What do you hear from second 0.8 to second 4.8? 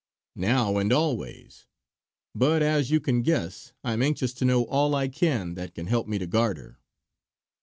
always! But as you can guess I am anxious to know